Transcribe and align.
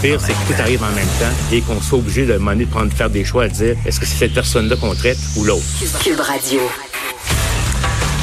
Pire, 0.00 0.20
c'est 0.20 0.32
que 0.32 0.52
tout 0.52 0.60
arrive 0.60 0.82
en 0.82 0.90
même 0.92 1.06
temps 1.18 1.34
et 1.52 1.60
qu'on 1.60 1.80
soit 1.80 1.98
obligé 1.98 2.26
de, 2.26 2.32
de 2.34 2.64
prendre, 2.64 2.92
faire 2.92 3.10
des 3.10 3.24
choix 3.24 3.44
à 3.44 3.48
dire 3.48 3.76
est-ce 3.86 4.00
que 4.00 4.06
c'est 4.06 4.16
cette 4.16 4.34
personne-là 4.34 4.76
qu'on 4.76 4.94
traite 4.94 5.18
ou 5.36 5.44
l'autre? 5.44 5.64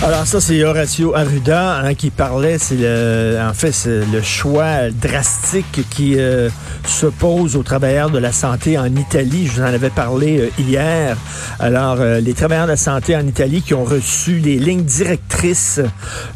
Alors 0.03 0.27
ça, 0.27 0.39
c'est 0.39 0.63
Horacio 0.63 1.15
Arruda 1.15 1.77
hein, 1.77 1.93
qui 1.95 2.11
parlait, 2.11 2.57
c'est 2.59 2.75
le, 2.75 3.37
en 3.41 3.53
fait, 3.53 3.71
c'est 3.71 4.05
le 4.05 4.21
choix 4.21 4.91
drastique 4.91 5.81
qui 5.89 6.19
euh, 6.19 6.49
s'oppose 6.85 7.55
aux 7.55 7.63
travailleurs 7.63 8.09
de 8.09 8.19
la 8.19 8.31
santé 8.31 8.77
en 8.77 8.93
Italie. 8.93 9.47
Je 9.47 9.53
vous 9.53 9.61
en 9.61 9.73
avais 9.73 9.89
parlé 9.89 10.39
euh, 10.39 10.49
hier. 10.59 11.17
Alors, 11.59 11.97
euh, 11.99 12.19
les 12.19 12.33
travailleurs 12.33 12.65
de 12.65 12.71
la 12.71 12.77
santé 12.77 13.15
en 13.15 13.25
Italie 13.25 13.61
qui 13.61 13.73
ont 13.73 13.85
reçu 13.85 14.37
les 14.37 14.59
lignes 14.59 14.83
directrices 14.83 15.81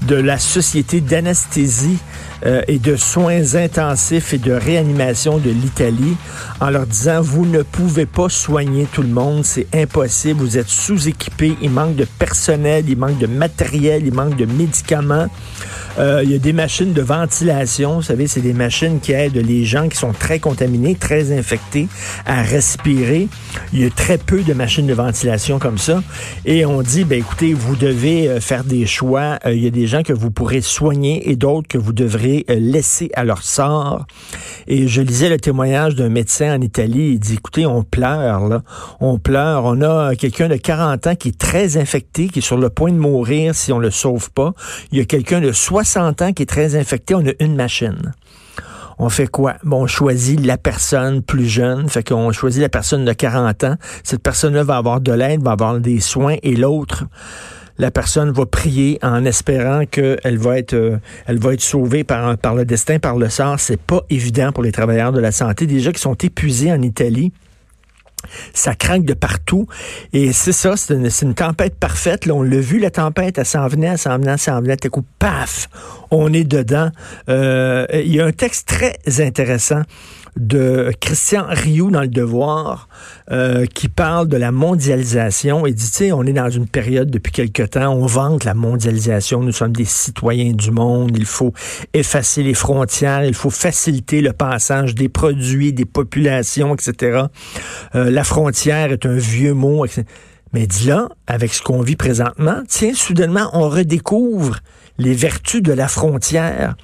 de 0.04 0.16
la 0.16 0.40
Société 0.40 1.02
d'anesthésie 1.02 2.00
euh, 2.46 2.62
et 2.70 2.80
de 2.80 2.96
soins 2.96 3.56
intensifs 3.56 4.34
et 4.34 4.38
de 4.38 4.54
réanimation 4.54 5.40
de 5.40 5.50
l'Italie 5.50 6.16
en 6.62 6.70
leur 6.70 6.86
disant, 6.86 7.20
vous 7.22 7.46
ne 7.46 7.64
pouvez 7.64 8.06
pas 8.06 8.30
soigner 8.30 8.88
tout 8.94 9.02
le 9.02 9.10
monde, 9.10 9.44
c'est 9.44 9.68
impossible, 9.76 10.40
vous 10.40 10.58
êtes 10.58 10.70
sous-équipés, 10.70 11.58
il 11.62 11.70
manque 11.70 11.98
de 11.98 12.06
personnel, 12.06 12.86
il 12.88 12.98
manque 12.98 13.18
de 13.18 13.28
matériel, 13.28 13.49
il 14.02 14.14
manque 14.14 14.36
de 14.36 14.46
médicaments. 14.46 15.28
Euh, 16.00 16.22
il 16.24 16.32
y 16.32 16.36
a 16.36 16.38
des 16.38 16.54
machines 16.54 16.94
de 16.94 17.02
ventilation, 17.02 17.96
vous 17.96 18.02
savez, 18.02 18.28
c'est 18.28 18.42
des 18.42 18.54
machines 18.54 19.00
qui 19.00 19.12
aident 19.12 19.36
les 19.36 19.66
gens 19.66 19.90
qui 19.90 19.98
sont 19.98 20.14
très 20.14 20.40
contaminés, 20.40 20.96
très 20.96 21.38
infectés 21.38 21.88
à 22.26 22.42
respirer. 22.42 23.28
Il 23.74 23.82
y 23.82 23.86
a 23.86 23.90
très 23.90 24.18
peu 24.18 24.42
de 24.42 24.54
machines 24.54 24.88
de 24.88 24.94
ventilation 24.94 25.60
comme 25.60 25.78
ça. 25.78 26.02
Et 26.46 26.66
on 26.66 26.82
dit, 26.82 27.04
ben 27.04 27.20
écoutez, 27.20 27.54
vous 27.54 27.76
devez 27.76 28.30
euh, 28.30 28.40
faire 28.40 28.64
des 28.64 28.86
choix. 28.86 29.40
il 29.46 29.62
y 29.62 29.68
a 29.68 29.72
des 29.72 29.88
gens 29.88 30.04
que 30.04 30.14
vous 30.14 30.32
pourrez 30.32 30.62
soigner 30.62 31.30
et 31.30 31.36
d'autres 31.36 31.68
que 31.68 31.78
vous 31.78 31.94
devrez 31.94 32.46
euh, 32.50 32.56
laissés 32.58 33.12
à 33.16 33.26
leur 33.26 33.44
sort. 33.44 34.06
Et 34.68 34.88
je 34.88 35.02
lisais 35.02 35.30
le 35.30 35.38
témoignage 35.38 35.96
d'un 35.96 36.10
médecin 36.10 36.56
en 36.56 36.62
Italie. 36.62 37.12
Il 37.14 37.20
dit, 37.20 37.34
écoutez, 37.34 37.66
on 37.66 37.84
pleure, 37.84 38.48
là. 38.48 38.62
On 39.02 39.20
pleure. 39.20 39.66
On 39.66 39.82
a 39.82 40.16
quelqu'un 40.16 40.48
de 40.48 40.56
40 40.56 41.08
ans 41.08 41.16
qui 41.16 41.30
est 41.30 41.38
très 41.38 41.76
infecté, 41.78 42.30
qui 42.30 42.40
est 42.40 42.44
sur 42.44 42.58
le 42.58 42.70
point 42.70 42.92
de 42.92 42.98
mourir 42.98 43.54
si 43.54 43.74
on 43.74 43.80
le 43.80 43.92
sauve 43.92 44.32
pas. 44.32 44.54
Il 44.92 44.98
y 44.98 45.02
a 45.02 45.06
quelqu'un 45.06 45.42
de 45.42 45.52
60 45.52 45.89
ans 45.98 46.34
qui 46.34 46.44
est 46.44 46.50
très 46.50 46.76
infecté. 46.76 47.16
On 47.16 47.26
a 47.26 47.32
une 47.40 47.56
machine 47.56 48.14
on 49.00 49.08
fait 49.08 49.28
quoi? 49.28 49.56
On 49.70 49.88
choisit 49.88 50.46
la 50.46 50.58
personne 50.58 51.22
plus 51.22 51.48
jeune, 51.48 51.88
fait 51.88 52.08
qu'on 52.08 52.32
choisit 52.34 52.62
la 52.62 52.70
personne 52.70 53.06
de 53.06 53.14
40 53.14 53.64
ans. 53.64 53.76
Cette 54.04 54.22
personne-là 54.22 54.64
va 54.64 54.76
avoir 54.76 55.00
de 55.00 55.14
l'aide, 55.14 55.42
va 55.42 55.52
avoir 55.52 55.80
des 55.80 56.02
soins, 56.02 56.36
et 56.44 56.56
l'autre, 56.56 57.06
la 57.78 57.92
personne 57.92 58.30
va 58.32 58.46
prier 58.46 59.00
en 59.02 59.24
espérant 59.24 59.86
qu'elle 59.86 60.38
va 60.38 60.60
être, 60.60 60.74
euh, 60.74 60.98
elle 61.28 61.40
va 61.40 61.54
être 61.54 61.62
sauvée 61.62 62.04
par, 62.04 62.36
le 62.54 62.66
destin, 62.66 63.00
par 63.00 63.16
le 63.16 63.30
sort. 63.30 63.58
C'est 63.58 63.80
pas 63.80 64.02
évident 64.10 64.52
pour 64.52 64.64
les 64.64 64.74
travailleurs 64.74 65.14
de 65.14 65.22
la 65.22 65.32
santé, 65.32 65.66
déjà 65.66 65.94
qui 65.94 66.02
sont 66.02 66.16
épuisés 66.16 66.72
en 66.74 66.82
Italie. 66.82 67.32
Ça 68.54 68.76
craque 68.76 69.04
de 69.04 69.14
partout. 69.14 69.68
Et 70.14 70.34
c'est 70.34 70.52
ça, 70.52 70.76
c'est 70.78 70.94
une, 71.22 71.34
tempête 71.34 71.76
parfaite. 71.76 72.26
Là, 72.26 72.34
on 72.34 72.44
l'a 72.44 72.60
vu, 72.60 72.80
la 72.80 72.92
tempête, 72.92 73.38
elle 73.38 73.46
s'en 73.46 73.68
venait, 73.68 73.88
elle 73.88 73.98
s'en 73.98 74.18
venait, 74.18 74.32
elle 74.32 74.40
s'en 74.40 74.62
venait. 74.62 74.78
Tout 74.78 74.90
coup, 74.90 75.06
paf, 75.20 75.70
on 76.12 76.34
est 76.34 76.44
dedans. 76.44 76.90
Euh, 77.30 77.86
il 77.94 78.14
y 78.14 78.20
a 78.22 78.26
un 78.26 78.32
texte 78.32 78.68
très 78.68 79.22
intéressant 79.22 79.84
de 80.38 80.92
Christian 81.00 81.46
Rioux 81.50 81.92
dans 81.92 82.02
Le 82.02 82.08
Devoir 82.08 82.88
euh, 83.32 83.66
qui 83.66 83.90
parle 83.90 84.28
de 84.28 84.38
la 84.38 84.52
mondialisation 84.52 85.66
et 85.66 85.74
dit, 85.74 85.86
tu 85.86 85.98
sais, 85.98 86.12
on 86.12 86.24
est 86.24 86.34
dans 86.34 86.50
une 86.50 86.68
période 86.68 87.10
depuis 87.10 87.32
quelque 87.32 87.64
temps, 87.64 87.94
on 87.94 88.06
vante 88.06 88.44
la 88.44 88.54
mondialisation, 88.54 89.42
nous 89.42 89.52
sommes 89.52 89.76
des 89.76 89.86
citoyens 89.86 90.54
du 90.54 90.72
monde, 90.72 91.12
il 91.16 91.26
faut 91.26 91.54
effacer 91.94 92.44
les 92.44 92.54
frontières, 92.54 93.26
il 93.26 93.34
faut 93.34 93.50
faciliter 93.50 94.22
le 94.22 94.34
passage 94.34 94.96
des 94.96 95.10
produits, 95.10 95.74
des 95.74 95.86
populations, 95.86 96.74
etc. 96.74 97.24
la 98.20 98.26
frontière 98.26 98.92
est 98.92 99.06
un 99.06 99.16
vieux 99.16 99.54
mot. 99.54 99.86
Mais 100.52 100.68
dis 100.68 100.88
là, 100.88 101.08
avec 101.26 101.54
ce 101.54 101.62
qu'on 101.62 101.82
vit 101.82 101.96
présentement, 101.96 102.64
tiens, 102.68 102.94
soudainement, 102.94 103.50
on 103.54 103.70
redécouvre 103.70 104.60
les 105.00 105.14
vertus 105.14 105.64
de 105.64 105.74
la 105.74 105.88
frontière. 105.88 106.76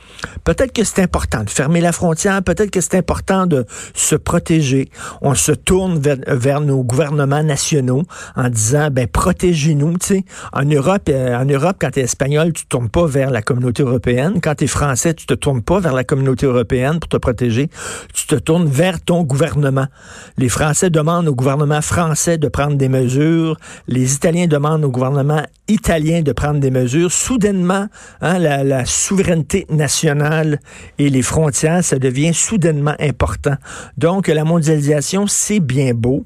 Peut-être 0.44 0.74
que 0.74 0.84
c'est 0.84 1.03
important 1.03 1.44
de 1.44 1.50
fermer 1.50 1.81
la 1.81 1.92
frontière, 1.92 2.42
peut-être 2.42 2.72
que 2.72 2.81
c'est 2.81 2.96
important 2.96 3.46
de 3.46 3.66
se 3.94 4.16
protéger. 4.16 4.90
On 5.22 5.36
se 5.36 5.52
tourne 5.52 6.00
vers, 6.00 6.62
nos 6.62 6.84
gouvernements 6.84 7.44
nationaux 7.44 8.03
en 8.36 8.50
disant, 8.50 8.90
ben 8.92 9.08
protégez-nous. 9.08 9.98
Tu 9.98 10.08
sais, 10.08 10.26
en 10.53 10.64
Europe, 10.64 11.09
euh, 11.09 11.38
en 11.38 11.46
Europe, 11.46 11.76
quand 11.80 11.92
tu 11.92 12.00
es 12.00 12.03
espagnol, 12.03 12.53
tu 12.53 12.64
te 12.64 12.70
tournes 12.70 12.90
pas 12.90 13.06
vers 13.06 13.30
la 13.30 13.42
communauté 13.42 13.84
européenne. 13.84 14.40
Quand 14.42 14.56
tu 14.56 14.64
es 14.64 14.68
français, 14.68 15.14
tu 15.14 15.26
te 15.26 15.34
tournes 15.34 15.62
pas 15.62 15.80
vers 15.80 15.94
la 15.94 16.06
communauté 16.06 16.46
européenne 16.46 17.00
pour 17.00 17.09
te 17.09 17.18
protéger. 17.18 17.70
Tu 18.14 18.26
te 18.28 18.36
tournes 18.36 18.68
vers 18.68 19.02
ton 19.02 19.24
gouvernement. 19.24 19.88
Les 20.38 20.50
Français 20.50 20.90
demandent 20.90 21.28
au 21.28 21.36
gouvernement 21.36 21.82
français 21.82 22.38
de 22.38 22.47
prendre 22.47 22.78
des 22.78 22.90
mesures. 22.90 23.58
Les 23.88 24.14
Italiens 24.14 24.47
demandent 24.47 24.86
au 24.86 24.92
gouvernement 24.92 25.44
italien 25.68 26.22
de 26.22 26.32
prendre 26.32 26.59
des 26.59 26.72
mesures. 26.72 27.12
Soudainement, 27.12 27.88
Hein, 28.21 28.39
la, 28.39 28.85
souveraineté 28.85 29.66
nationale 29.69 30.59
et 30.97 31.09
les 31.09 31.21
frontières, 31.21 31.83
ça 31.83 31.99
devient 31.99 32.33
soudainement 32.33 32.95
important. 32.99 33.55
Donc, 33.97 34.27
la 34.27 34.43
mondialisation, 34.43 35.27
c'est 35.27 35.59
bien 35.59 35.93
beau. 35.93 36.25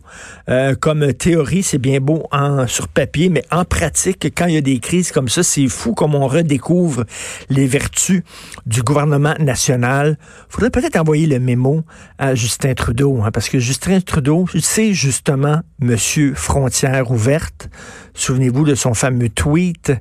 Euh, 0.49 0.75
comme 0.75 1.13
théorie, 1.13 1.63
c'est 1.63 1.77
bien 1.77 1.99
beau 1.99 2.27
en, 2.31 2.67
sur 2.67 2.87
papier, 2.87 3.29
mais 3.29 3.43
en 3.51 3.65
pratique, 3.65 4.31
quand 4.35 4.45
il 4.45 4.55
y 4.55 4.57
a 4.57 4.61
des 4.61 4.79
crises 4.79 5.11
comme 5.11 5.29
ça, 5.29 5.43
c'est 5.43 5.67
fou 5.67 5.93
comme 5.93 6.15
on 6.15 6.27
redécouvre 6.27 7.05
les 7.49 7.67
vertus 7.67 8.23
du 8.65 8.81
gouvernement 8.81 9.35
national. 9.39 10.17
faudrait 10.49 10.69
peut-être 10.69 10.97
envoyer 10.97 11.25
le 11.25 11.39
mémo 11.39 11.83
à 12.17 12.35
Justin 12.35 12.73
Trudeau, 12.73 13.21
hein, 13.23 13.31
parce 13.31 13.49
que 13.49 13.59
Justin 13.59 14.01
Trudeau, 14.01 14.45
c'est 14.59 14.93
justement 14.93 15.61
Monsieur 15.79 16.33
Frontières 16.35 17.09
ouvertes. 17.09 17.69
Souvenez-vous 18.13 18.65
de 18.65 18.75
son 18.75 18.93
fameux 18.93 19.29
tweet 19.29 19.93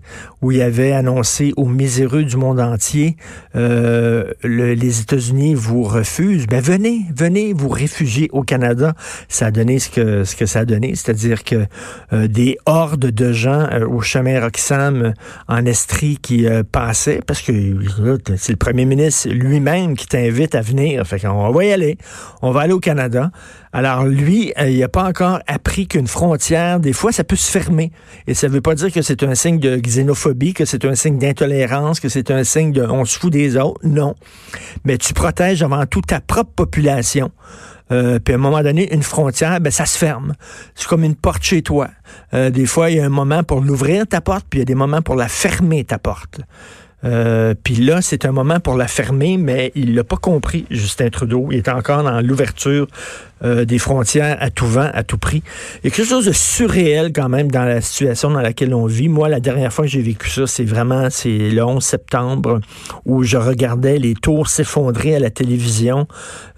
où 0.42 0.50
il 0.50 0.60
avait 0.60 0.90
annoncé 0.90 1.52
aux 1.56 1.66
miséreux 1.66 2.24
du 2.24 2.36
monde 2.36 2.58
entier, 2.58 3.16
euh, 3.54 4.32
les 4.42 5.00
États-Unis 5.00 5.54
vous 5.54 5.84
refusent. 5.84 6.48
Ben 6.48 6.60
venez, 6.60 7.02
venez 7.14 7.52
vous 7.52 7.68
réfugier 7.68 8.28
au 8.32 8.42
Canada. 8.42 8.94
Ça 9.28 9.46
a 9.46 9.50
donné 9.52 9.78
ce 9.78 9.88
que 9.88 10.24
ce 10.24 10.34
que 10.34 10.46
ça 10.46 10.60
a 10.60 10.64
donné, 10.64 10.96
c'est-à-dire 10.96 11.44
que 11.44 11.66
euh, 12.12 12.26
des 12.26 12.58
hordes 12.66 13.06
de 13.06 13.32
gens 13.32 13.68
euh, 13.72 13.86
au 13.86 14.00
chemin 14.00 14.40
Roxham 14.40 15.14
en 15.46 15.64
Estrie 15.64 16.18
qui 16.20 16.46
passaient, 16.72 17.20
parce 17.24 17.40
que 17.40 17.52
c'est 18.36 18.52
le 18.52 18.56
premier 18.56 18.84
ministre 18.84 19.28
lui-même 19.28 19.96
qui 19.96 20.08
t'invite 20.08 20.56
à 20.56 20.60
venir. 20.60 21.06
Fait 21.06 21.20
qu'on 21.20 21.50
va 21.52 21.64
y 21.64 21.72
aller. 21.72 21.98
On 22.42 22.50
va 22.50 22.62
aller 22.62 22.72
au 22.72 22.80
Canada. 22.80 23.30
Alors 23.72 24.04
lui, 24.04 24.52
il 24.58 24.78
n'a 24.78 24.88
pas 24.88 25.04
encore 25.04 25.40
appris 25.46 25.86
qu'une 25.86 26.06
frontière, 26.06 26.80
des 26.80 26.92
fois, 26.92 27.12
ça 27.12 27.24
peut 27.24 27.36
se 27.36 27.50
fermer. 27.50 27.92
Et 28.26 28.34
ça 28.34 28.48
ne 28.48 28.52
veut 28.52 28.60
pas 28.60 28.74
dire 28.74 28.92
que 28.92 29.02
c'est 29.02 29.22
un 29.22 29.34
signe 29.34 29.58
de 29.58 29.76
xénophobie, 29.76 30.54
que 30.54 30.64
c'est 30.64 30.84
un 30.84 30.94
signe 30.94 31.18
d'intolérance, 31.18 32.00
que 32.00 32.08
c'est 32.08 32.30
un 32.30 32.44
signe 32.44 32.72
de 32.72 32.82
on 32.82 33.04
se 33.04 33.18
fout 33.18 33.32
des 33.32 33.56
autres. 33.56 33.80
Non. 33.84 34.14
Mais 34.84 34.98
tu 34.98 35.12
protèges 35.14 35.62
avant 35.62 35.84
tout 35.86 36.00
ta 36.00 36.20
propre 36.20 36.52
population. 36.54 37.30
Euh, 37.90 38.18
puis 38.18 38.34
à 38.34 38.36
un 38.36 38.40
moment 38.40 38.62
donné, 38.62 38.92
une 38.92 39.02
frontière, 39.02 39.60
ben 39.60 39.70
ça 39.70 39.86
se 39.86 39.96
ferme. 39.96 40.34
C'est 40.74 40.88
comme 40.88 41.04
une 41.04 41.14
porte 41.14 41.42
chez 41.42 41.62
toi. 41.62 41.88
Euh, 42.34 42.50
des 42.50 42.66
fois, 42.66 42.90
il 42.90 42.96
y 42.98 43.00
a 43.00 43.04
un 43.04 43.10
moment 43.10 43.42
pour 43.44 43.60
l'ouvrir 43.60 44.06
ta 44.06 44.20
porte, 44.20 44.46
puis 44.48 44.58
il 44.58 44.60
y 44.60 44.62
a 44.62 44.66
des 44.66 44.74
moments 44.74 45.02
pour 45.02 45.14
la 45.14 45.28
fermer 45.28 45.84
ta 45.84 45.98
porte. 45.98 46.40
Euh, 47.04 47.54
puis 47.62 47.76
là, 47.76 48.02
c'est 48.02 48.24
un 48.24 48.32
moment 48.32 48.60
pour 48.60 48.76
la 48.76 48.88
fermer, 48.88 49.36
mais 49.36 49.72
il 49.74 49.94
l'a 49.94 50.04
pas 50.04 50.16
compris, 50.16 50.66
Justin 50.70 51.10
Trudeau. 51.10 51.48
Il 51.50 51.58
est 51.58 51.68
encore 51.68 52.02
dans 52.02 52.20
l'ouverture 52.20 52.86
euh, 53.44 53.64
des 53.64 53.78
frontières 53.78 54.36
à 54.40 54.50
tout 54.50 54.66
vent, 54.66 54.90
à 54.92 55.04
tout 55.04 55.16
prix. 55.16 55.44
Il 55.76 55.90
y 55.90 55.92
a 55.92 55.94
quelque 55.94 56.08
chose 56.08 56.26
de 56.26 56.32
surréel 56.32 57.12
quand 57.14 57.28
même 57.28 57.52
dans 57.52 57.62
la 57.62 57.80
situation 57.80 58.32
dans 58.32 58.40
laquelle 58.40 58.74
on 58.74 58.86
vit. 58.86 59.08
Moi, 59.08 59.28
la 59.28 59.38
dernière 59.38 59.72
fois 59.72 59.84
que 59.84 59.90
j'ai 59.92 60.02
vécu 60.02 60.28
ça, 60.28 60.48
c'est 60.48 60.64
vraiment 60.64 61.06
c'est 61.08 61.50
le 61.50 61.64
11 61.64 61.80
septembre 61.80 62.58
où 63.04 63.22
je 63.22 63.36
regardais 63.36 63.98
les 63.98 64.14
tours 64.14 64.48
s'effondrer 64.48 65.14
à 65.14 65.20
la 65.20 65.30
télévision. 65.30 66.08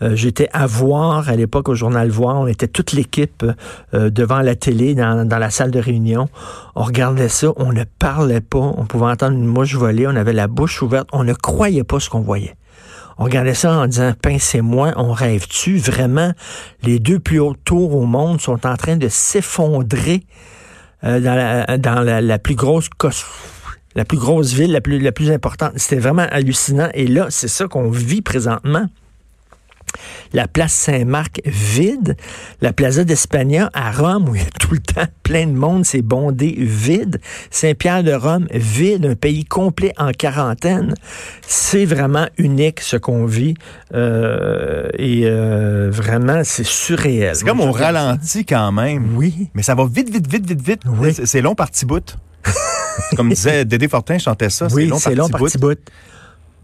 Euh, 0.00 0.16
j'étais 0.16 0.48
à 0.54 0.66
voir 0.66 1.28
à 1.28 1.36
l'époque 1.36 1.68
au 1.68 1.74
journal 1.74 2.08
Voir. 2.08 2.40
On 2.40 2.46
était 2.46 2.68
toute 2.68 2.92
l'équipe 2.92 3.44
euh, 3.92 4.08
devant 4.08 4.40
la 4.40 4.54
télé 4.54 4.94
dans, 4.94 5.28
dans 5.28 5.38
la 5.38 5.50
salle 5.50 5.72
de 5.72 5.80
réunion. 5.80 6.30
On 6.76 6.84
regardait 6.84 7.28
ça, 7.28 7.48
on 7.56 7.74
ne 7.74 7.84
parlait 7.98 8.40
pas, 8.40 8.58
on 8.58 8.86
pouvait 8.86 9.04
entendre 9.10 9.36
une 9.36 9.44
mouche 9.44 9.74
voler, 9.74 10.06
on 10.06 10.16
avait 10.16 10.29
la 10.32 10.46
bouche 10.46 10.82
ouverte, 10.82 11.08
on 11.12 11.24
ne 11.24 11.34
croyait 11.34 11.84
pas 11.84 12.00
ce 12.00 12.10
qu'on 12.10 12.20
voyait 12.20 12.54
On 13.18 13.24
regardait 13.24 13.54
ça 13.54 13.72
en 13.72 13.86
disant, 13.86 14.12
pincez-moi, 14.22 14.92
on 14.96 15.12
rêve-tu? 15.12 15.78
Vraiment, 15.78 16.32
les 16.82 16.98
deux 16.98 17.18
plus 17.18 17.40
hautes 17.40 17.62
tours 17.64 17.94
au 17.94 18.06
monde 18.06 18.40
sont 18.40 18.66
en 18.66 18.76
train 18.76 18.96
de 18.96 19.08
s'effondrer 19.08 20.22
euh, 21.04 21.20
dans, 21.78 22.04
la, 22.04 22.38
plus 22.38 22.54
grosse 22.54 22.88
la 23.94 24.04
plus 24.04 24.18
grosse 24.18 24.52
ville, 24.52 24.72
la 24.72 24.80
plus, 24.80 24.98
la 24.98 25.12
plus 25.12 25.30
importante. 25.30 25.72
C'était 25.76 26.00
vraiment 26.00 26.26
hallucinant. 26.30 26.88
Et 26.94 27.06
là, 27.06 27.26
c'est 27.30 27.48
ça 27.48 27.66
qu'on 27.66 27.90
vit 27.90 28.22
présentement 28.22 28.86
la 30.32 30.48
place 30.48 30.72
Saint-Marc 30.72 31.40
vide, 31.44 32.16
la 32.60 32.72
Plaza 32.72 33.04
d'Espagna 33.04 33.70
à 33.74 33.90
Rome, 33.92 34.28
où 34.28 34.34
il 34.34 34.42
y 34.42 34.44
a 34.44 34.50
tout 34.60 34.72
le 34.72 34.80
temps 34.80 35.06
plein 35.22 35.46
de 35.46 35.52
monde, 35.52 35.84
c'est 35.84 36.02
bondé 36.02 36.54
vide, 36.58 37.20
Saint-Pierre 37.50 38.02
de 38.02 38.12
Rome 38.12 38.46
vide, 38.52 39.06
un 39.06 39.14
pays 39.14 39.44
complet 39.44 39.92
en 39.98 40.12
quarantaine. 40.12 40.94
C'est 41.46 41.84
vraiment 41.84 42.26
unique 42.38 42.80
ce 42.80 42.96
qu'on 42.96 43.26
vit 43.26 43.54
euh, 43.94 44.88
et 44.98 45.22
euh, 45.24 45.90
vraiment 45.90 46.42
c'est 46.44 46.66
surréel. 46.66 47.36
C'est 47.36 47.44
comme 47.44 47.60
on 47.60 47.72
ralentit 47.72 48.44
quand 48.44 48.72
même. 48.72 49.16
Oui. 49.16 49.48
Mais 49.54 49.62
ça 49.62 49.74
va 49.74 49.86
vite, 49.86 50.10
vite, 50.10 50.30
vite, 50.30 50.46
vite, 50.46 50.62
vite. 50.62 50.82
Oui. 50.86 51.14
C'est 51.24 51.40
long 51.40 51.54
par 51.54 51.70
petit 51.70 51.86
bout. 51.86 52.16
comme 53.16 53.28
disait 53.28 53.64
Dédé 53.64 53.88
Fortin, 53.88 54.18
chantait 54.18 54.50
ça. 54.50 54.68
Oui, 54.72 54.90
c'est 54.98 55.14
long 55.14 55.28
par 55.28 55.40
petit 55.40 55.58
bout. 55.58 55.78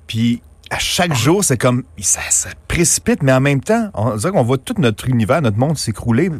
Puis 0.07 0.41
à 0.71 0.79
chaque 0.79 1.15
jour, 1.15 1.45
c'est 1.45 1.57
comme 1.57 1.85
ça, 1.99 2.21
précipite, 2.69 3.23
mais 3.23 3.33
en 3.33 3.41
même 3.41 3.61
temps, 3.61 3.91
on 3.95 4.17
dirait 4.17 4.33
qu'on 4.33 4.43
voit 4.43 4.59
tout 4.59 4.75
notre 4.79 5.09
univers, 5.09 5.41
notre 5.43 5.59
monde 5.59 5.79
s'écrouler. 5.79 6.31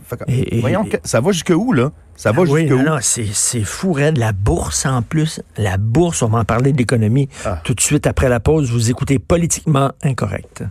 Voyons, 0.61 0.85
ça 1.05 1.21
va 1.21 1.33
jusque 1.33 1.53
où 1.55 1.73
là? 1.73 1.93
Ça 2.17 2.33
va 2.33 2.43
oui, 2.43 2.63
jusque 2.63 2.75
où 2.75 2.83
non, 2.83 2.99
c'est 3.01 3.65
fou, 3.65 3.93
Red. 3.93 4.17
La 4.17 4.33
bourse 4.33 4.87
en 4.87 5.03
plus, 5.03 5.41
la 5.57 5.77
bourse. 5.77 6.23
On 6.23 6.29
va 6.29 6.39
en 6.39 6.45
parler 6.45 6.73
d'économie 6.73 7.29
ah. 7.45 7.61
tout 7.63 7.75
de 7.75 7.81
suite 7.81 8.07
après 8.07 8.29
la 8.29 8.41
pause. 8.41 8.71
Vous 8.71 8.91
écoutez 8.91 9.19
politiquement 9.19 9.93
incorrect. 10.03 10.65